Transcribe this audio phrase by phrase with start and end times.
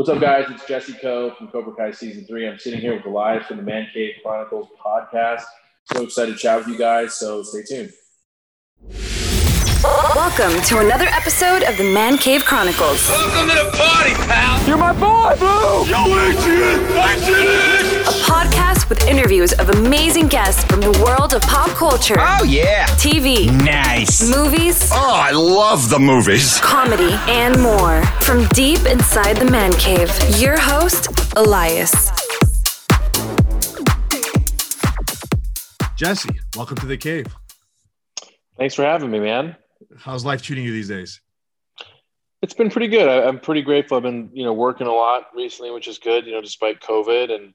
[0.00, 0.46] What's up, guys?
[0.48, 2.48] It's Jesse Kove from Cobra Kai Season 3.
[2.48, 5.42] I'm sitting here with Elias from the Man Cave Chronicles podcast.
[5.92, 7.92] So excited to chat with you guys, so stay tuned.
[9.84, 13.06] Welcome to another episode of the Man Cave Chronicles.
[13.10, 14.66] Welcome to the party, pal.
[14.66, 15.84] You're my boy, Blue.
[15.84, 17.89] Yo, Adrian, Adrian.
[18.40, 22.86] A podcast with interviews of amazing guests from the world of pop culture, Oh yeah.
[22.96, 24.30] TV, Nice.
[24.34, 26.58] movies, Oh, I love the movies.
[26.60, 28.02] comedy, and more.
[28.22, 30.10] From deep inside the Man Cave,
[30.40, 32.10] your host, Elias.
[35.96, 37.26] Jesse, welcome to the cave.
[38.56, 39.54] Thanks for having me, man.
[39.98, 41.20] How's life treating you these days?
[42.42, 43.06] It's been pretty good.
[43.06, 43.98] I, I'm pretty grateful.
[43.98, 47.30] I've been, you know, working a lot recently, which is good, you know, despite COVID.
[47.30, 47.52] And,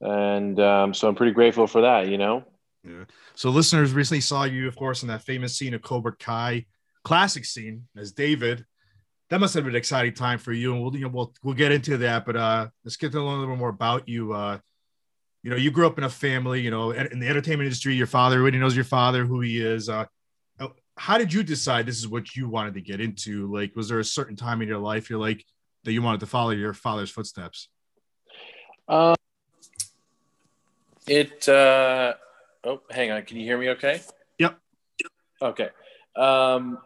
[0.00, 2.44] and um, so I'm pretty grateful for that, you know?
[2.84, 3.04] Yeah.
[3.34, 6.66] So, listeners recently saw you, of course, in that famous scene of Cobra Kai,
[7.04, 8.64] classic scene as David.
[9.30, 11.54] That must have been an exciting time for you, and we'll you know, we'll we'll
[11.54, 12.24] get into that.
[12.24, 14.32] But uh, let's get to learn a little bit more about you.
[14.32, 14.58] Uh,
[15.42, 17.94] you know, you grew up in a family, you know, in the entertainment industry.
[17.94, 19.88] Your father, everybody knows your father, who he is.
[19.88, 20.06] Uh,
[20.98, 23.52] how did you decide this is what you wanted to get into?
[23.52, 25.44] Like, was there a certain time in your life you're like
[25.84, 27.68] that you wanted to follow your father's footsteps?
[28.88, 29.14] Um,
[31.08, 32.14] it, uh,
[32.64, 33.22] oh, hang on.
[33.22, 34.00] Can you hear me okay?
[34.38, 34.58] Yep.
[35.42, 35.68] Okay.
[36.16, 36.78] Um,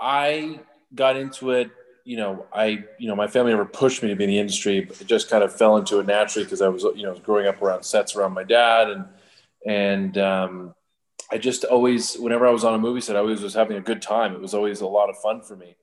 [0.00, 0.60] I
[0.94, 1.70] got into it,
[2.04, 4.80] you know, I, you know, my family never pushed me to be in the industry,
[4.80, 7.46] but it just kind of fell into it naturally because I was, you know, growing
[7.46, 9.04] up around sets around my dad and,
[9.66, 10.74] and, um,
[11.30, 13.82] I just always, whenever I was on a movie set, I always was having a
[13.82, 14.32] good time.
[14.32, 15.76] It was always a lot of fun for me.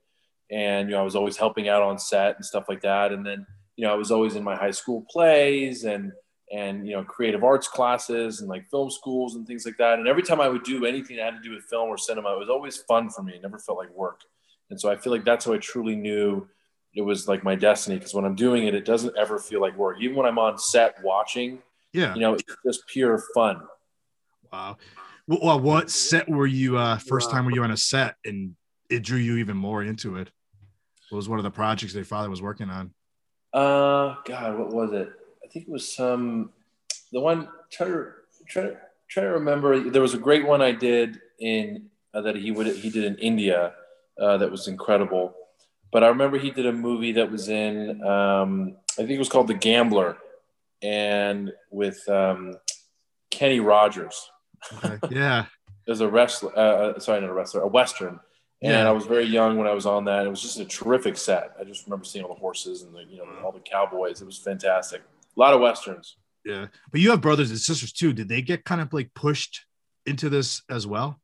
[0.50, 3.11] And, you know, I was always helping out on set and stuff like that.
[3.11, 6.11] And then, you know, I was always in my high school plays and,
[6.51, 9.97] and, you know, creative arts classes and like film schools and things like that.
[9.99, 12.33] And every time I would do anything that had to do with film or cinema,
[12.33, 13.33] it was always fun for me.
[13.33, 14.21] It never felt like work.
[14.69, 16.47] And so I feel like that's how I truly knew
[16.93, 17.99] it was like my destiny.
[17.99, 19.97] Cause when I'm doing it, it doesn't ever feel like work.
[19.99, 21.59] Even when I'm on set watching,
[21.93, 22.13] Yeah.
[22.13, 23.61] you know, it's just pure fun.
[24.53, 24.77] Wow.
[25.27, 28.55] Well, what set were you uh first time were you on a set and
[28.89, 30.29] it drew you even more into it?
[31.09, 32.94] What was one of the projects that your father was working on?
[33.53, 35.09] Uh, God, what was it?
[35.55, 36.49] I think it was some,
[37.13, 38.11] the one, try to,
[38.45, 38.77] try to,
[39.07, 39.89] try to remember.
[39.89, 43.16] There was a great one I did in, uh, that he would, he did in
[43.19, 43.71] India
[44.19, 45.33] uh, that was incredible.
[45.93, 49.29] But I remember he did a movie that was in, um, I think it was
[49.29, 50.17] called The Gambler
[50.81, 52.55] and with um,
[53.31, 54.29] Kenny Rogers.
[54.83, 54.99] Okay.
[55.09, 55.45] Yeah.
[55.85, 58.19] There's a wrestler, uh, sorry, not a wrestler, a Western.
[58.61, 58.89] And Yeah.
[58.89, 60.25] I was very young when I was on that.
[60.25, 61.55] It was just a terrific set.
[61.57, 64.22] I just remember seeing all the horses and the, you know, all the cowboys.
[64.22, 65.01] It was fantastic.
[65.35, 66.18] A lot of Westerns.
[66.44, 66.68] Yeah.
[66.91, 68.13] But you have brothers and sisters too.
[68.13, 69.66] Did they get kind of like pushed
[70.06, 71.19] into this as well?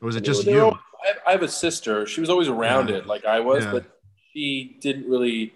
[0.00, 0.60] Or was it just you?
[0.60, 2.06] all- I have, I have a sister.
[2.06, 2.96] She was always around Yeah.
[2.96, 3.72] it like I was, Yeah.
[3.72, 3.98] but
[4.32, 5.54] she didn't really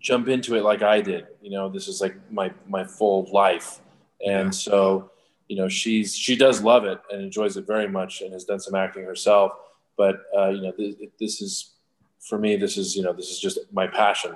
[0.00, 1.26] jump into it like I did.
[1.42, 3.80] You know, this is like my, my full life.
[4.24, 4.50] And Yeah.
[4.50, 5.10] so,
[5.48, 8.60] you know, she's, she does love it and enjoys it very much and has done
[8.60, 9.52] some acting herself.
[9.96, 11.74] But, uh, you know, this, this is,
[12.20, 14.34] for me, this is, you know, this is just my passion.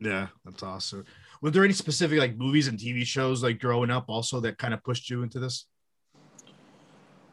[0.00, 1.04] Yeah, that's awesome.
[1.42, 4.74] Were there any specific like movies and TV shows like growing up also that kind
[4.74, 5.66] of pushed you into this?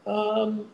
[0.06, 0.68] Um,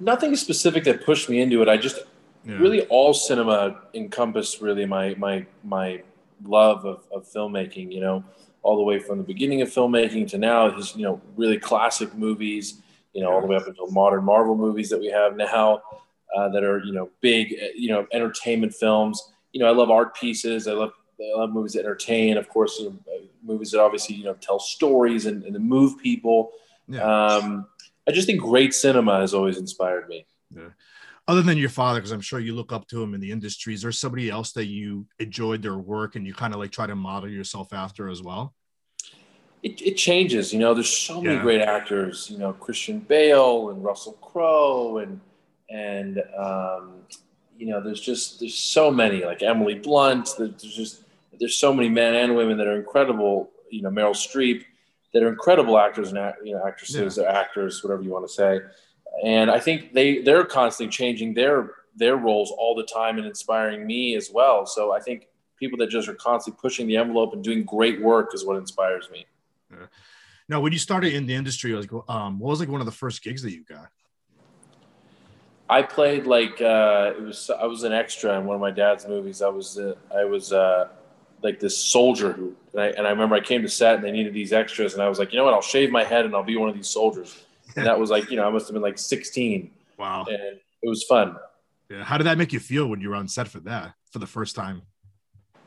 [0.00, 1.68] nothing specific that pushed me into it.
[1.68, 2.00] I just
[2.44, 2.58] Yeah.
[2.58, 6.02] really all cinema encompassed really my my my
[6.44, 7.92] love of, of filmmaking.
[7.92, 8.24] You know,
[8.62, 12.14] all the way from the beginning of filmmaking to now, his you know really classic
[12.14, 12.80] movies.
[13.12, 15.82] You know, all the way up until modern Marvel movies that we have now
[16.34, 19.32] uh, that are you know big uh, you know entertainment films.
[19.52, 20.66] You know, I love art pieces.
[20.66, 22.36] I love I love movies that entertain.
[22.36, 25.98] Of course, you know, uh, movies that obviously you know tell stories and, and move
[25.98, 26.52] people.
[26.88, 27.02] Yeah.
[27.02, 27.66] Um,
[28.08, 30.26] I just think great cinema has always inspired me.
[31.28, 33.74] Other than your father, because I'm sure you look up to him in the industry,
[33.74, 36.86] is there somebody else that you enjoyed their work and you kind of like try
[36.86, 38.54] to model yourself after as well?
[39.62, 40.74] It, it changes, you know.
[40.74, 41.42] There's so many Yeah.
[41.42, 45.20] great actors, you know, Christian Bale and Russell Crowe and
[45.70, 47.06] and um,
[47.56, 50.30] you know, there's just there's so many like Emily Blunt.
[50.38, 51.04] There's just
[51.38, 53.50] there's so many men and women that are incredible.
[53.70, 54.64] You know, Meryl Streep
[55.12, 58.32] that are incredible actors and act- you know actresses or actors, whatever you want to
[58.32, 58.60] say.
[59.24, 63.86] And I think they they're constantly changing their their roles all the time and inspiring
[63.86, 64.66] me as well.
[64.66, 65.28] So I think
[65.58, 69.08] people that just are constantly pushing the envelope and doing great work is what inspires
[69.10, 69.26] me.
[70.48, 72.92] Now, when you started in the industry, like, um, what was like one of the
[72.92, 73.88] first gigs that you got?
[75.72, 77.50] I played like uh, it was.
[77.50, 79.40] I was an extra in one of my dad's movies.
[79.42, 79.78] I was.
[79.78, 80.88] Uh, I was uh,
[81.42, 84.12] like this soldier who, and I, and I remember I came to set and they
[84.12, 85.54] needed these extras, and I was like, you know what?
[85.54, 87.44] I'll shave my head and I'll be one of these soldiers.
[87.74, 90.26] And that was like, you know, I must have been like 16, Wow.
[90.28, 91.36] and it was fun.
[91.90, 92.04] Yeah.
[92.04, 94.26] How did that make you feel when you were on set for that for the
[94.26, 94.82] first time?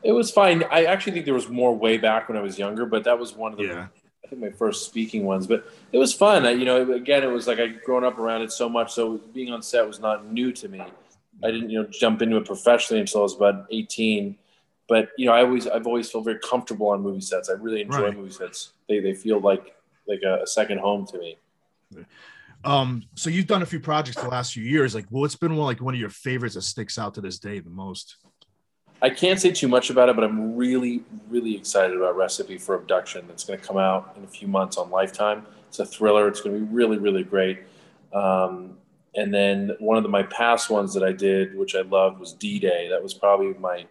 [0.04, 0.62] It was fine.
[0.70, 3.34] I actually think there was more way back when I was younger, but that was
[3.34, 3.86] one of the Yeah.
[4.26, 5.46] I think my first speaking ones.
[5.46, 6.46] But it was fun.
[6.46, 9.18] I, you know, again, it was like I'd grown up around it so much, so
[9.32, 10.82] being on set was not new to me.
[11.44, 14.36] I didn't, you know, jump into it professionally until I was about 18.
[14.88, 17.48] But you know, I always, I've always felt very comfortable on movie sets.
[17.48, 18.16] I really enjoy Right.
[18.16, 18.72] movie sets.
[18.88, 19.74] They, they feel like
[20.08, 21.38] like a, a second home to me.
[22.64, 24.94] Um, so you've done a few projects the last few years.
[24.94, 27.60] Like, what's been one like one of your favorites that sticks out to this day
[27.60, 28.16] the most?
[29.02, 32.74] I can't say too much about it, but I'm really, really excited about Recipe for
[32.74, 33.26] Abduction.
[33.28, 35.46] That's going to come out in a few months on Lifetime.
[35.68, 36.28] It's a thriller.
[36.28, 37.60] It's going to be really, really great.
[38.14, 38.78] Um,
[39.14, 42.32] and then one of the, my past ones that I did, which I loved, was
[42.32, 42.88] D Day.
[42.88, 43.86] That was probably my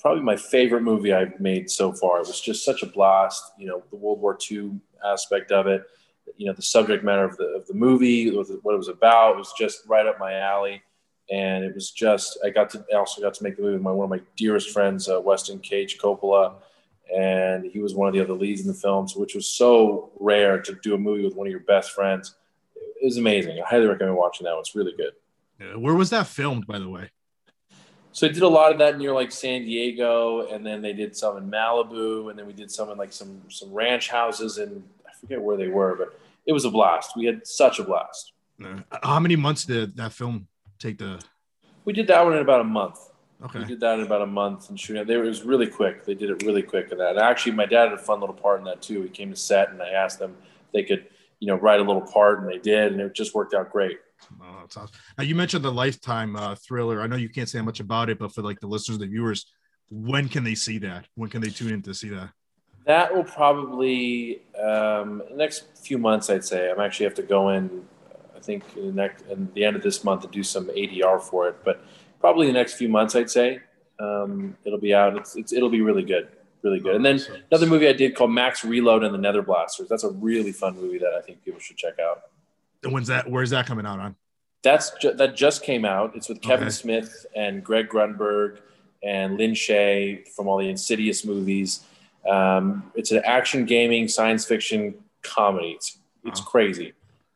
[0.00, 2.20] probably my favorite movie I've made so far.
[2.20, 3.52] It was just such a blast.
[3.56, 5.84] You know, the World War II aspect of it.
[6.36, 9.38] You know, the subject matter of the of the movie, what it was about, It
[9.38, 10.82] was just right up my alley
[11.32, 13.82] and it was just I got to I also got to make the movie with
[13.82, 16.54] my one of my dearest friends, uh, Weston Cage Coppola,
[17.14, 20.12] and he was one of the other leads in the film, so which was so
[20.20, 22.34] rare to do a movie with one of your best friends.
[22.76, 23.58] It was amazing.
[23.58, 24.60] I highly recommend watching that one.
[24.60, 25.12] It's really good.
[25.60, 27.10] Uh, Where was that filmed, by the way?
[28.12, 31.16] So they did a lot of that near like San Diego, and then they did
[31.16, 34.84] some in Malibu, and then we did some in like some some ranch houses, and
[35.08, 37.16] I forget where they were, but it was a blast.
[37.16, 38.32] We had such a blast.
[39.02, 40.46] How many months did that film
[40.82, 41.18] take to?
[41.84, 42.98] We did that one in about a month.
[43.44, 43.58] Okay.
[43.60, 45.02] We did that in about a month and shooting.
[45.02, 45.08] it.
[45.08, 46.04] They, it was really quick.
[46.04, 47.10] They did it really quick in that.
[47.10, 49.02] And actually, my dad had a fun little part in that too.
[49.02, 50.36] He came to set and I asked them
[50.66, 51.06] if they could,
[51.40, 53.98] you know, write a little part, and they did, and it just worked out great.
[54.40, 54.94] Oh, that's awesome.
[55.18, 57.00] Now you mentioned the Lifetime uh, thriller.
[57.02, 59.46] I know you can't say much about it, but for like the listeners, the viewers,
[59.90, 61.06] when can they see that?
[61.16, 62.30] When can they tune in to see that?
[62.86, 66.30] That will probably um, next few months.
[66.30, 67.84] I'd say I'm actually have to go in.
[68.42, 71.20] I think in the next in the end of this month to do some ADR
[71.22, 71.84] for it, but
[72.20, 73.14] probably the next few months.
[73.14, 73.60] I'd say
[74.00, 75.16] um, it'll be out.
[75.16, 76.26] It's, it's it'll be really good,
[76.62, 76.96] really good.
[76.96, 77.20] And then
[77.52, 79.88] another movie I did called Max Reload and the Nether Blasters.
[79.88, 82.22] That's a really fun movie that I think people should check out.
[82.82, 83.30] And when's that?
[83.30, 84.16] Where's that coming out on?
[84.64, 86.16] That's ju- that just came out.
[86.16, 86.72] It's with Kevin Okay.
[86.72, 88.58] Smith and Greg Grunberg
[89.04, 91.84] and Lin Shaye from all the Insidious movies.
[92.28, 95.72] Um, it's an action gaming science fiction comedy.
[95.76, 96.46] It's it's Wow.
[96.46, 96.92] crazy,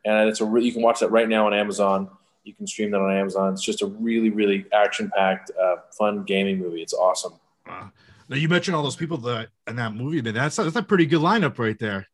[0.07, 2.09] and it's a re- you can watch that right now on Amazon.
[2.45, 3.53] You can stream that on Amazon.
[3.53, 6.81] It's just a really really action packed, uh, fun gaming movie.
[6.81, 7.35] It's awesome.
[7.69, 7.89] Uh,
[8.29, 10.23] now you mentioned all those people that in that movie.
[10.23, 12.07] man, That's that's a pretty good lineup right there.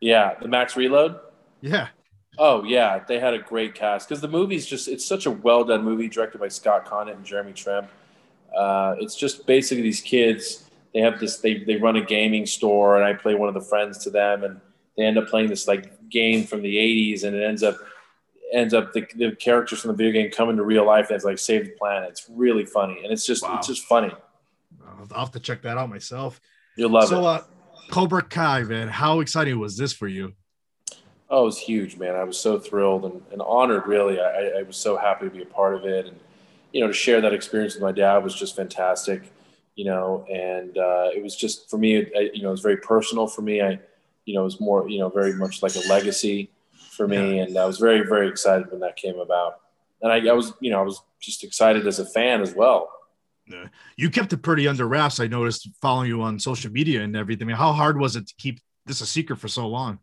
[0.00, 1.18] Yeah, the Max Reload.
[1.60, 1.88] Yeah.
[2.38, 5.64] Oh yeah, they had a great cast because the movie's just it's such a well
[5.64, 7.88] done movie directed by Scott Conant and Jeremy Tremp.
[8.56, 10.64] Uh, it's just basically these kids.
[10.94, 11.38] They have this.
[11.38, 14.42] They they run a gaming store, and I play one of the friends to them,
[14.44, 14.60] and
[14.96, 17.76] they end up playing this like game from the '80s, and it ends up
[18.52, 21.24] ends up the, the characters from the video game come into real life and it's
[21.24, 22.10] like save the planet.
[22.10, 23.56] It's really funny, and it's just Wow.
[23.58, 24.12] it's just funny.
[25.12, 26.40] I'll have to check that out myself.
[26.76, 27.24] You'll love so, it.
[27.24, 27.40] uh,
[27.90, 30.34] Cobra Kai, man, how exciting was this for you?
[31.28, 32.14] Oh, it was huge, man.
[32.14, 34.20] I was so thrilled and, and honored, really.
[34.20, 36.06] I, I was so happy to be a part of it.
[36.06, 36.18] And,
[36.72, 39.22] you know, to share that experience with my dad was just fantastic,
[39.74, 42.60] you know, and uh, it was just, for me, it, I, you know, it was
[42.60, 43.62] very personal for me.
[43.62, 43.78] I,
[44.30, 47.40] you know, it was more, you know, very much like a legacy for me.
[47.40, 49.60] And I was very, very excited when that came about.
[50.00, 52.88] And I, I was, you know, I was just excited as a fan as well.
[53.52, 53.66] Uh,
[53.96, 55.18] You kept it pretty under wraps.
[55.18, 57.46] I noticed following you on social media and everything.
[57.46, 59.98] I mean, how hard was it to keep this a secret for so long?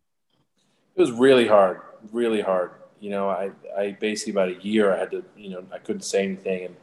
[0.98, 1.80] It was really hard,
[2.12, 2.72] really hard.
[3.00, 6.02] You know, I, I basically about a year I had to, you know, I couldn't
[6.02, 6.66] say anything.
[6.66, 6.76] And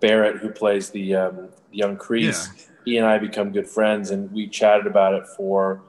[0.00, 4.46] Barrett, who plays the um, young Kreese, he and I become good friends, and we
[4.46, 5.80] chatted about it for,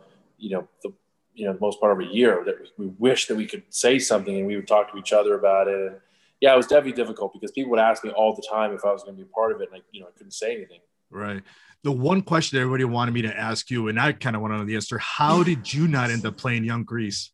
[0.45, 0.93] you know, the
[1.33, 2.43] you know the most part of a year.
[2.45, 5.11] That we, we wish that we could say something, and we would talk to each
[5.11, 5.75] other about it.
[5.75, 5.95] And
[6.39, 8.91] yeah, it was definitely difficult because people would ask me all the time if I
[8.91, 10.55] was going to be a part of it, and I, you know, I couldn't say
[10.55, 10.79] anything.
[11.09, 11.41] Right.
[11.83, 14.59] The one question everybody wanted me to ask you, and I kind of want to
[14.59, 17.29] know the answer: How did you not end up playing young Kreese?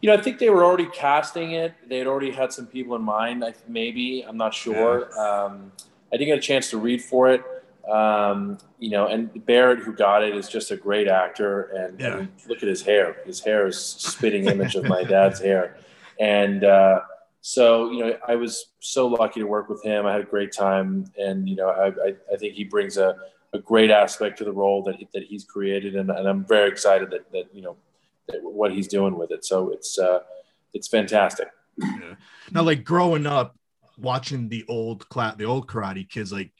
[0.00, 1.74] You know, I think they were already casting it.
[1.88, 3.44] They had already had some people in mind.
[3.44, 5.06] I, maybe I'm not sure.
[5.18, 5.72] Um,
[6.12, 7.42] I didn't get a chance to read for it.
[7.90, 11.62] Um, you know, and Barrett, who got it, is just a great actor.
[11.64, 12.16] And Yeah.
[12.16, 13.18] mean, look at his hair.
[13.24, 15.76] His hair is spitting image of my dad's hair.
[16.18, 17.00] And uh,
[17.42, 20.04] so, you know, I was so lucky to work with him.
[20.06, 23.16] I had a great time, and you know, I, I, I think he brings a,
[23.52, 26.68] a great aspect to the role that he, that he's created, and, and I'm very
[26.68, 27.76] excited that that you know
[28.28, 29.44] that what he's doing with it.
[29.44, 30.20] So it's uh,
[30.74, 31.48] it's fantastic.
[31.78, 32.14] Yeah.
[32.50, 33.54] Now, like growing up,
[33.98, 36.50] watching the old cla- the old Karate Kids, like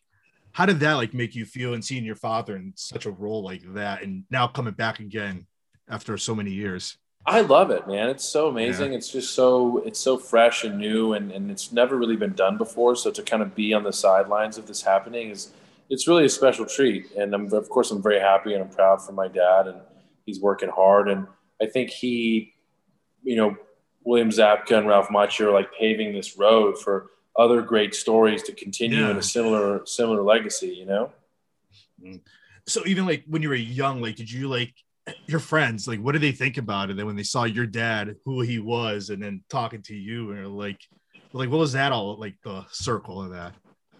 [0.57, 3.45] how did that like make you feel and seeing your father in such a role
[3.45, 5.47] like that, and now coming back again
[5.87, 6.97] after so many years?
[7.27, 8.09] I love it, man.
[8.09, 8.95] It's so amazing.
[8.95, 12.57] It's just so it's so fresh and new, and, and it's never really been done
[12.57, 12.97] before.
[12.97, 15.51] So to kind of be on the sidelines of this happening is
[15.91, 17.13] it's really a special treat.
[17.13, 19.83] And I'm, of course, I'm very happy and I'm proud for my dad, and
[20.25, 21.11] he's working hard.
[21.11, 21.27] And
[21.61, 22.55] I think he,
[23.23, 23.59] you know,
[24.07, 28.53] William Zabka and Ralph Macchio are like paving this road for other great stories to
[28.53, 29.11] continue Yeah.
[29.11, 30.69] in a similar similar legacy.
[30.69, 31.13] You know.
[32.67, 34.75] So even like when you were young, like did you like
[35.29, 36.97] your friends, like what did they think about it?
[36.97, 40.57] Then when they saw your dad, who he was, and then talking to you, and
[40.57, 40.81] like,
[41.33, 43.55] like what was that all like the circle of that?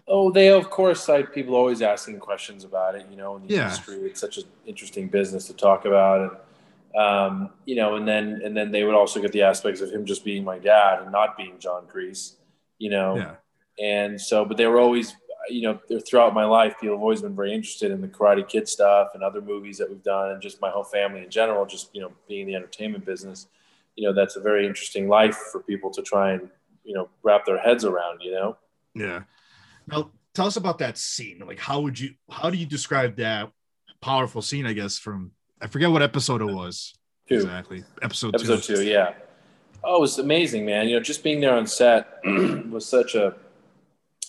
[0.07, 1.07] Oh, they of course.
[1.07, 3.05] Like people always asking questions about it.
[3.09, 3.63] You know, in the Yeah.
[3.63, 8.41] industry, it's such an interesting business to talk about, and um, you know, and then
[8.43, 11.11] and then they would also get the aspects of him just being my dad and
[11.11, 12.36] not being John Kreese.
[12.77, 13.35] You know, Yeah,
[13.79, 15.15] and so, but they were always,
[15.49, 18.67] you know, throughout my life, people have always been very interested in the Karate Kid
[18.67, 21.65] stuff and other movies that we've done, and just my whole family in general.
[21.65, 23.47] Just you know, being in the entertainment business,
[23.95, 26.49] you know, that's a very interesting life for people to try and
[26.83, 28.21] you know wrap their heads around.
[28.21, 28.57] You know.
[28.93, 29.21] yeah.
[29.87, 31.41] Now tell us about that scene.
[31.45, 33.51] Like, how would you, how do you describe that
[34.01, 34.65] powerful scene?
[34.65, 35.31] I guess from
[35.61, 36.93] I forget what episode it uh, was
[37.27, 37.35] Two.
[37.35, 37.83] exactly.
[38.01, 38.83] Episode, episode two.
[38.83, 39.13] yeah
[39.83, 40.87] oh it was amazing man.
[40.87, 42.19] You know just being there on set
[42.69, 43.35] was such a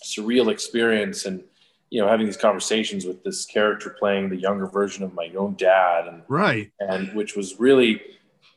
[0.04, 1.42] surreal experience and
[1.90, 5.54] you know having these conversations with this character playing the younger version of my own
[5.56, 6.70] dad and Right.
[6.80, 8.00] and which was really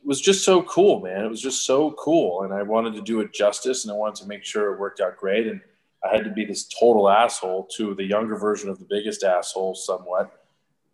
[0.04, 1.24] was just so cool man.
[1.24, 2.42] It was just so cool.
[2.42, 5.00] And i wanted to do it justice and i wanted to make sure it worked
[5.00, 5.46] out great.
[5.46, 5.60] And
[6.04, 9.74] i had to be this total asshole to the younger version of the biggest asshole
[9.74, 10.32] somewhat.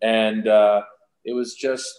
[0.03, 0.83] And uh,
[1.25, 1.93] it was just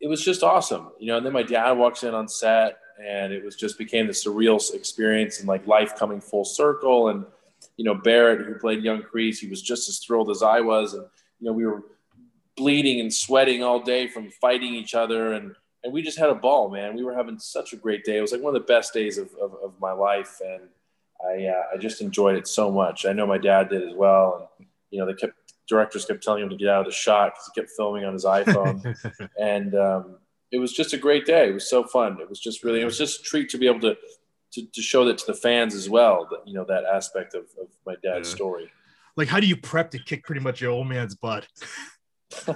[0.00, 0.88] it was just awesome.
[0.98, 4.06] You know and then my dad walks in on set and it was just became
[4.06, 7.08] this surreal experience and like life coming full circle.
[7.08, 7.24] And
[7.76, 10.94] you know barrett who played young Kreese, he was just as thrilled as i was.
[10.94, 11.04] And
[11.40, 11.82] you know we were
[12.56, 15.32] bleeding and sweating all day from fighting each other.
[15.32, 16.96] And and we just had a ball man.
[16.96, 18.18] We were having such a great day.
[18.18, 20.40] It was like one of the best days of, of, of my life.
[20.44, 20.62] And
[21.26, 23.06] i uh, i just enjoyed it so much.
[23.06, 24.50] I know my dad did as well.
[24.58, 25.34] And you know they kept
[25.68, 28.12] directors kept telling him to get out of the shot because he kept filming on
[28.12, 29.30] his iphone.
[29.40, 30.16] And um,
[30.52, 31.48] it was just a great day.
[31.48, 32.18] It was so fun.
[32.20, 33.96] It was just really, it was just a treat to be able to
[34.52, 36.28] to, to show that to the fans as well.
[36.30, 38.34] That you know that aspect of, of my dad's Yeah.
[38.36, 38.72] story.
[39.16, 41.46] like, how do you prep to kick pretty much your old man's butt?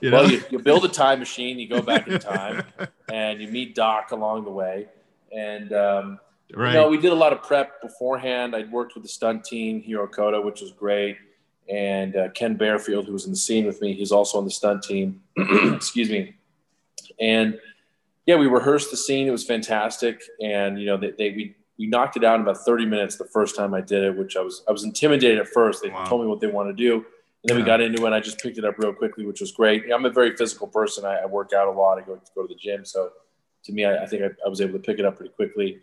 [0.00, 0.22] You know?
[0.22, 2.64] well, you, you build a time machine, you go back in time,
[3.12, 4.86] and you meet Doc along the way.
[5.32, 6.20] And um,
[6.54, 6.72] right.
[6.72, 8.54] you know, we did a lot of prep beforehand.
[8.54, 11.16] I'd worked with the stunt team, Hiro Koda, which was great,
[11.68, 14.50] and uh, Ken Bearfield, who was in the scene with me, he's also on the
[14.50, 15.22] stunt team.
[15.36, 16.36] Excuse me.
[17.20, 17.58] And
[18.26, 19.26] yeah, we rehearsed the scene.
[19.26, 22.56] It was fantastic, and you know, they, they we we knocked it out in about
[22.64, 25.48] 30 minutes the first time I did it, which I was I was intimidated at
[25.48, 25.82] first.
[25.82, 26.04] They Wow.
[26.04, 27.04] told me what they want to do, and
[27.44, 28.06] then we got into it.
[28.06, 29.84] and I just picked it up real quickly, which was great.
[29.92, 31.04] I'm a very physical person.
[31.04, 31.98] I, I work out a lot.
[31.98, 33.10] I go go to the gym, so
[33.64, 35.80] to me, I, I think I, I was able to pick it up pretty quickly.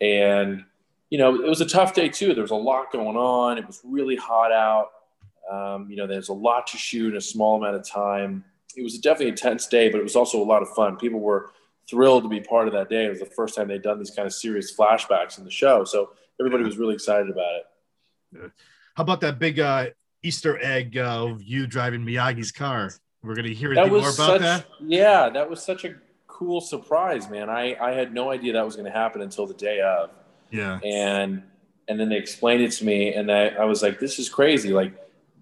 [0.00, 0.64] And
[1.10, 2.32] you know, it was a tough day too.
[2.32, 3.58] There was a lot going on.
[3.58, 4.88] It was really hot out.
[5.50, 8.44] Um, you know, there's a lot to shoot in a small amount of time.
[8.76, 10.96] It was definitely a tense day, but it was also a lot of fun.
[10.96, 11.50] People were
[11.88, 13.06] thrilled to be part of that day.
[13.06, 15.84] It was the first time they'd done these kind of serious flashbacks in the show,
[15.84, 16.10] so
[16.40, 17.52] everybody was really excited about
[18.34, 18.50] it.
[18.94, 19.86] How about that big uh,
[20.22, 22.90] Easter egg uh, of you driving Miyagi's car?
[23.22, 24.66] We're gonna hear That more was about such, that.
[24.80, 25.94] yeah, that was such a
[26.26, 27.50] cool surprise, man.
[27.50, 30.10] I, I had no idea that was going to happen until the day of.
[30.50, 31.42] Yeah, and
[31.88, 34.72] and then they explained it to me and I, I was like this is crazy
[34.72, 34.94] like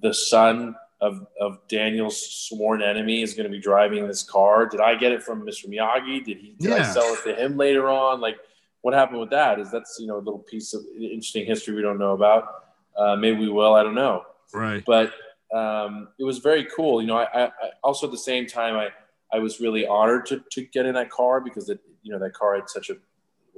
[0.02, 4.80] the son of of daniel's sworn enemy is going to be driving this car did
[4.80, 7.88] i get it from mr miyagi did he did i sell it to him later
[7.88, 8.36] on like
[8.82, 11.82] what happened with that is that's you know a little piece of interesting history we
[11.82, 12.64] don't know about
[12.96, 14.84] uh, maybe we will i don't know right.
[14.84, 15.12] but
[15.52, 17.00] um, it was very cool.
[17.00, 18.88] You know, I, I, I also at the same time, I,
[19.32, 22.34] I was really honored to, to get in that car because it, you know, that
[22.34, 22.94] car had such a,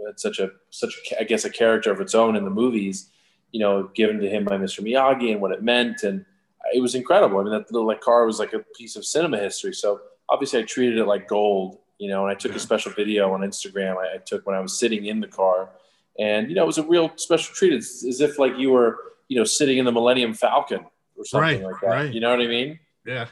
[0.07, 3.11] had such a, such a, I guess a character of its own in the movies,
[3.53, 4.81] you know, given to him by Mr.
[4.81, 6.03] Miyagi and what it meant.
[6.03, 6.25] And
[6.73, 7.39] it was incredible.
[7.39, 9.75] I mean, that little like car was like a piece of cinema history.
[9.75, 13.33] So obviously I treated it like gold, you know, and I took a special video
[13.33, 15.71] on Instagram I, I took when I was sitting in the car
[16.19, 17.73] and, you know, it was a real special treat.
[17.73, 20.85] It's as if like you were, you know, sitting in the Millennium Falcon
[21.17, 21.87] or something Right, like that.
[21.89, 22.13] right.
[22.13, 22.79] You know what I mean?
[23.07, 23.27] Yeah.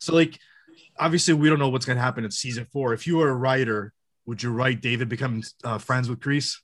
[0.00, 0.38] So like,
[0.98, 2.92] obviously, we don't know what's gonna happen in season four.
[2.94, 3.92] If you were a writer,
[4.26, 6.56] would you write David become uh, friends with Kreese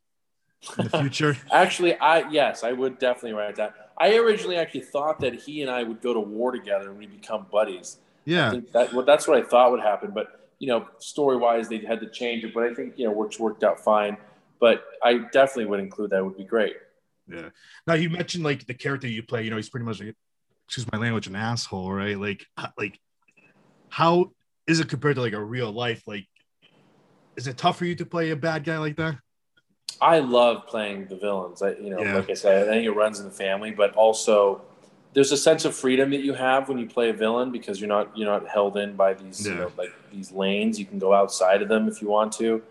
[0.78, 1.36] in the future?
[1.50, 3.74] Actually, I yes, I would definitely write that.
[3.98, 7.06] I originally actually thought that he and I would go to war together and we
[7.06, 7.98] become buddies.
[8.26, 8.50] I yeah.
[8.50, 10.10] think that well, that's what I thought would happen.
[10.10, 12.52] But you know, story wise, they had to change it.
[12.54, 14.16] But I think you know, which worked out fine.
[14.60, 16.18] But I definitely would include that.
[16.18, 16.76] It would be great.
[17.28, 17.50] Yeah.
[17.86, 19.42] Now you mentioned like the character you play.
[19.44, 20.14] You know, he's pretty much, like,
[20.66, 22.18] excuse my language, an asshole, right?
[22.18, 22.46] Like,
[22.78, 22.98] like,
[23.88, 24.32] how
[24.66, 26.02] is it compared to like a real life?
[26.06, 26.26] Like,
[27.36, 29.16] is it tough for you to play a bad guy like that?
[30.00, 31.62] I love playing the villains.
[31.62, 32.14] I, you know, Yeah.
[32.16, 34.62] like I said, I think it runs in the family, but also
[35.14, 37.88] there's a sense of freedom that you have when you play a villain because you're
[37.88, 40.78] not you're not held in by these you know like these lanes.
[40.78, 42.62] You can go outside of them if you want to,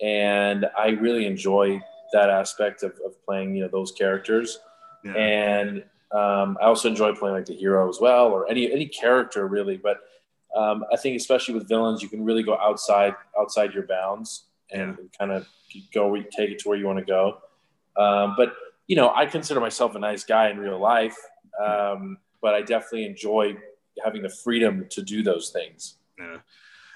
[0.00, 1.80] and I really enjoy
[2.12, 4.58] that aspect of, of playing you know those characters.
[5.04, 5.12] Yeah.
[5.12, 9.46] And um, I also enjoy playing like the hero as well, or any any character
[9.46, 9.76] really.
[9.76, 10.00] But
[10.56, 14.98] um, I think especially with villains, you can really go outside outside your bounds and
[15.18, 15.46] kind of
[15.92, 17.38] go take it to where you want to go.
[17.96, 18.54] Um, but
[18.86, 21.16] you know, I consider myself a nice guy in real life,
[21.64, 23.56] um, but I definitely enjoy
[24.04, 25.96] having the freedom to do those things.
[26.18, 26.38] Yeah.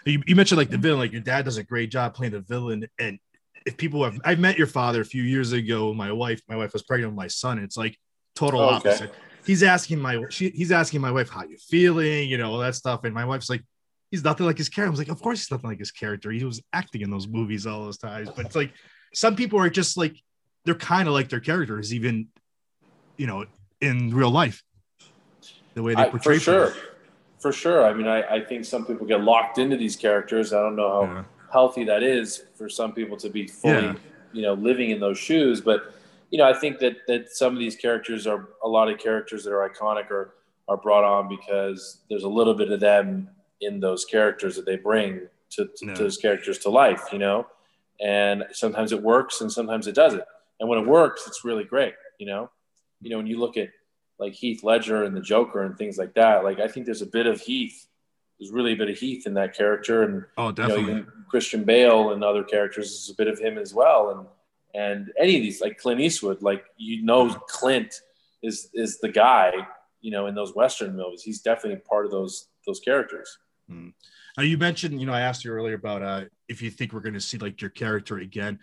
[0.04, 2.40] You, you mentioned like the villain, like your dad does a great job playing the
[2.40, 2.86] villain.
[2.98, 3.18] And
[3.66, 5.94] if people have, I've met your father a few years ago.
[5.94, 7.58] My wife, my wife was pregnant with my son.
[7.58, 7.98] It's like
[8.34, 8.90] total Oh, okay.
[8.90, 9.14] opposite.
[9.46, 12.28] He's asking my, she, he's asking my wife, how you feeling?
[12.28, 13.04] You know, all that stuff.
[13.04, 13.62] And my wife's like,
[14.10, 14.88] he's nothing like his character.
[14.88, 16.30] I was like, of course he's nothing like his character.
[16.30, 18.30] He was acting in those movies all those times.
[18.34, 18.72] But it's like,
[19.14, 20.16] some people are just like,
[20.64, 22.28] they're kind of like their characters, even,
[23.16, 23.44] you know,
[23.80, 24.62] in real life.
[25.74, 26.74] The way they I, portray for sure,
[27.38, 27.86] for sure.
[27.86, 30.52] I mean, I, I think some people get locked into these characters.
[30.52, 31.24] I don't know how Yeah.
[31.52, 33.94] healthy that is for some people to be fully, Yeah.
[34.32, 35.60] you know, living in those shoes.
[35.60, 35.94] But
[36.30, 39.44] you know, I think that that some of these characters are a lot of characters
[39.44, 40.34] that are iconic or
[40.68, 44.76] are brought on because there's a little bit of them in those characters that they
[44.76, 45.94] bring to, to, Yeah.
[45.94, 47.08] to those characters to life.
[47.12, 47.46] You know,
[48.00, 50.22] and sometimes it works and sometimes it doesn't.
[50.60, 51.94] And when it works, it's really great.
[52.18, 52.50] You know,
[53.00, 53.68] you know when you look at
[54.18, 56.42] like Heath Ledger and the Joker and things like that.
[56.44, 57.86] Like I think there's a bit of Heath.
[58.38, 61.04] There's really a bit of Heath in that character, and Oh, you know, definitely.
[61.28, 64.10] Christian Bale and other characters is a bit of him as well.
[64.10, 64.26] And
[64.74, 67.94] and any of these, like Clint Eastwood, like you know, Clint
[68.42, 69.52] is is the guy.
[70.00, 73.38] You know, in those Western movies, he's definitely part of those those characters.
[73.68, 77.00] Now you mentioned, you know, I asked you earlier about uh, if you think we're
[77.00, 78.58] going to see like your character again.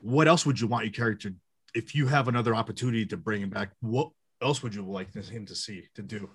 [0.00, 1.32] What else would you want your character
[1.74, 3.72] if you have another opportunity to bring him back?
[3.80, 6.30] What else would you like him to see to do?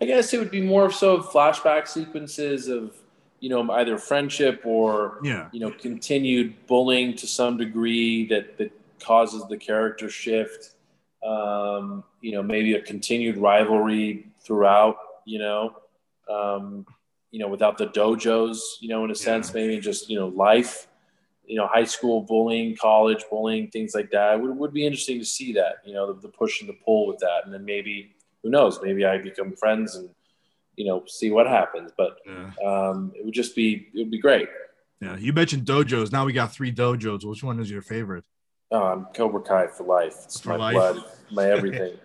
[0.00, 2.94] I guess it would be more so flashback sequences of
[3.40, 8.72] you know either friendship or Yeah, you know continued bullying to some degree that that
[9.00, 10.74] causes the character shift
[11.24, 15.76] um, you know maybe a continued rivalry throughout you know
[16.28, 16.86] um,
[17.30, 20.88] you know without the dojos you know in a sense maybe just you know life
[21.44, 25.18] you know high school bullying college bullying things like that it would, would be interesting
[25.18, 27.64] to see that you know the, the push and the pull with that and then
[27.64, 30.08] maybe who knows maybe i become friends and
[30.76, 34.18] you know see what happens but yeah, um, it would just be it would be
[34.18, 34.48] great
[35.00, 35.16] yeah.
[35.16, 36.12] You mentioned dojos.
[36.12, 37.24] Now we got three dojos.
[37.24, 38.24] Which one is your favorite?
[38.70, 40.14] Oh, I'm Cobra Kai for life.
[40.24, 40.74] It's For my life.
[40.74, 41.96] blood, my everything.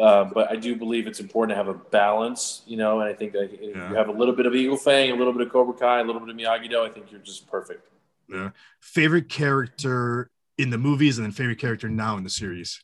[0.00, 3.00] Uh, but I do believe it's important to have a balance, you know.
[3.00, 3.90] And I think that if Yeah.
[3.90, 6.04] you have a little bit of Eagle Fang, a little bit of Cobra Kai, a
[6.04, 7.88] little bit of Miyagi Do, I think you're just perfect.
[8.28, 8.50] Yeah.
[8.80, 12.82] Favorite character in the movies, and then favorite character now in the series.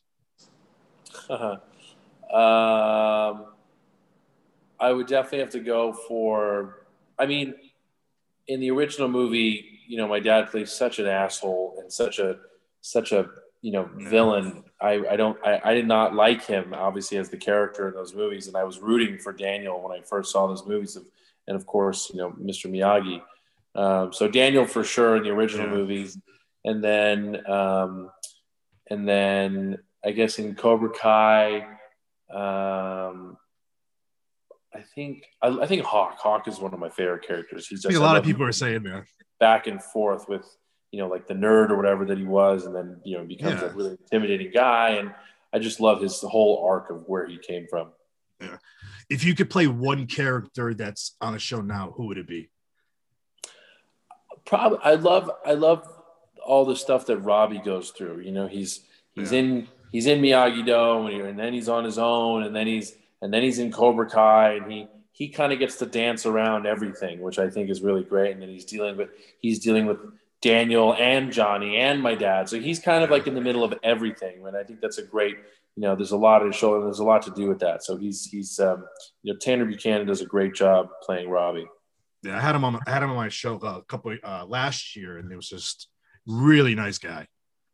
[1.29, 1.59] um,
[4.79, 6.85] I would definitely have to go for.
[7.17, 7.53] I mean,
[8.47, 12.37] in the original movie, you know, my dad plays such an asshole and such a
[12.81, 13.29] such a
[13.61, 14.63] you know villain.
[14.81, 18.13] I, I don't I, I did not like him obviously as the character in those
[18.13, 21.05] movies, and I was rooting for Daniel when I first saw those movies, of,
[21.47, 22.69] and of course, you know, Mr.
[22.71, 23.21] Miyagi.
[23.75, 25.73] Um, so Daniel for sure in the original Yeah.
[25.73, 26.17] movies,
[26.63, 28.09] and then um,
[28.89, 31.57] and then I guess in Cobra Kai,
[32.33, 33.37] um,
[34.73, 36.17] I think I, I think Hawk.
[36.17, 37.67] Hawk is one of my favorite characters.
[37.67, 39.05] He's just a lot of people are saying that.
[39.39, 40.45] back and forth with
[40.91, 43.61] you know like the nerd or whatever that he was, and then you know becomes
[43.61, 43.67] Yeah.
[43.69, 44.89] a really intimidating guy.
[44.91, 45.13] And
[45.53, 47.89] I just love his whole arc of where he came from.
[48.41, 48.57] Yeah.
[49.09, 52.49] If you could play one character that's on a show now, who would it be?
[54.45, 55.87] Probably I love I love
[56.45, 58.21] all the stuff that Robbie goes through.
[58.21, 58.81] You know, he's
[59.13, 59.39] he's Yeah.
[59.39, 62.95] in he's in Miyagi Do, and, and then he's on his own, and then he's
[63.21, 66.65] and then he's in Cobra Kai, and he he kind of gets to dance around
[66.65, 68.31] everything, which I think is really great.
[68.31, 69.09] And then he's dealing with
[69.41, 69.97] he's dealing with
[70.41, 73.73] Daniel and Johnny and my dad, so he's kind of like in the middle of
[73.83, 74.45] everything.
[74.47, 75.35] And I think that's a great.
[75.75, 77.83] You know, there's a lot of show, and there's a lot to do with that.
[77.83, 78.85] So he's he's um,
[79.23, 81.67] you know Tanner Buchanan does a great job playing Robbie.
[82.23, 82.79] Yeah, I had him on.
[82.87, 85.87] I had him on my show a couple uh, last year, and it was just
[86.25, 87.27] really nice guy.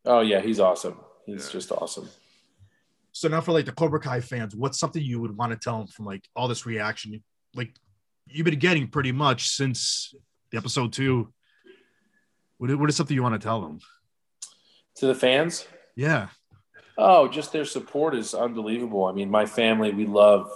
[0.05, 0.99] Oh yeah, he's awesome.
[1.25, 1.51] He's Yeah.
[1.53, 2.07] just awesome.
[3.11, 5.79] So now for like the Cobra Kai fans, what's something you would want to tell
[5.79, 7.23] them from like all this reaction,
[7.55, 7.73] like
[8.27, 10.13] you've been getting pretty much since
[10.51, 11.31] the episode two?
[12.57, 13.79] What is, what is something you want to tell them?
[14.95, 16.29] To the fans, Yeah,
[16.97, 19.05] oh, just their support is unbelievable.
[19.05, 20.51] I mean, my family, we love,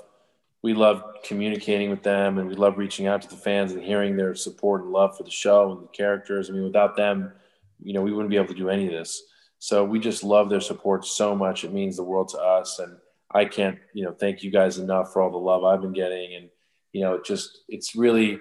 [0.62, 4.16] we love communicating with them, and we love reaching out to the fans and hearing
[4.16, 6.50] their support and love for the show and the characters.
[6.50, 7.34] I mean, without them,
[7.82, 9.24] you know, we wouldn't be able to do any of this.
[9.60, 11.64] So we just love their support so much.
[11.64, 12.98] It means the world to us, and
[13.32, 16.36] I can't, you know, thank you guys enough for all the love I've been getting.
[16.36, 16.50] And,
[16.94, 18.40] you know, it just, it's really,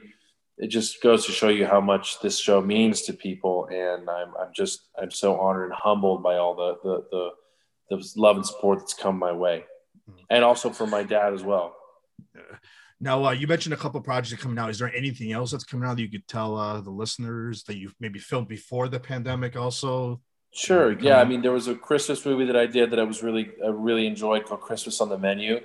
[0.58, 3.68] it just goes to show you how much this show means to people.
[3.70, 8.12] And I'm, I'm just, I'm so honored and humbled by all the, the, the, the
[8.16, 9.64] love and support that's come my way.
[10.30, 11.74] And also from my dad as well.
[13.00, 14.70] Now, uh, you mentioned a couple projects are coming out.
[14.70, 17.76] Is there anything else that's coming out that you could tell uh, the listeners that
[17.76, 19.56] you've maybe filmed before the pandemic?
[19.56, 20.98] Also, Sure.
[20.98, 21.20] Yeah.
[21.20, 23.68] I mean, there was a Christmas movie that I did that I was really, I
[23.68, 25.60] really enjoyed called Christmas on the Menu.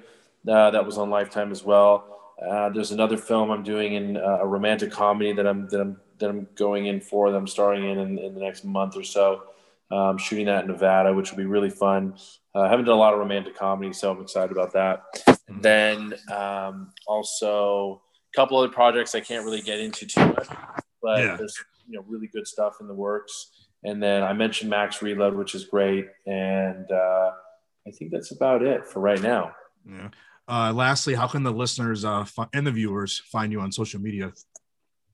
[0.48, 2.13] Uh, that was on Lifetime as well.
[2.42, 5.98] Uh, there's another film I'm doing in uh, a romantic comedy that I'm that I'm
[6.20, 9.04] that I'm going in for that I'm starring in in, in the next month or
[9.04, 9.44] so.
[9.92, 12.16] Um, shooting that in Nevada, which will be really fun.
[12.56, 15.04] Uh, I haven't done a lot of romantic comedy, so I'm excited about that.
[15.48, 18.02] And then um, also
[18.34, 20.48] a couple other projects I can't really get into too much,
[21.02, 21.36] but Yeah.
[21.38, 21.56] there's
[21.88, 23.68] you know really good stuff in the works.
[23.84, 27.32] And then I mentioned Max Reload, which is great, and uh,
[27.86, 29.52] I think that's about it for right now.
[29.88, 30.10] yeah.
[30.48, 34.34] Uh, lastly, how can the listeners uh, and the viewers find you on social media?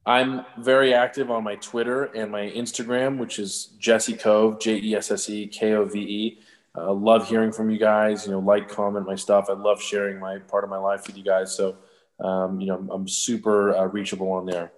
[0.06, 4.96] I'm very active on my Twitter and my Instagram, which is Jesse Kove, J E
[4.96, 6.40] S S E K O V E.
[6.76, 8.26] Uh, love hearing from you guys.
[8.26, 9.48] You know, like, comment my stuff.
[9.50, 11.56] I love sharing my part of my life with you guys.
[11.56, 11.78] So,
[12.20, 14.72] um, you know, I'm super uh, reachable on there.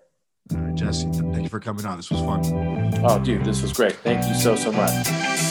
[0.52, 1.98] All right, Jesse, thank you for coming on.
[1.98, 2.42] This was fun.
[3.06, 3.96] Oh, dude, this was great.
[3.98, 5.51] Thank you so so much.